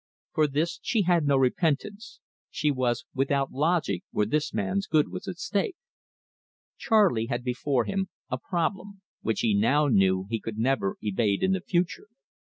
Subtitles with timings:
[0.33, 2.19] For this she had no repentance;
[2.49, 5.75] she was without logic where this man's good was at stake.
[6.75, 11.51] Charley had before him a problem, which he now knew he never could evade in
[11.51, 12.07] the future.